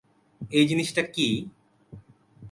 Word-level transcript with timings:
এই 0.51 0.65
জিনিসটা 0.67 1.01
কি? 1.15 1.27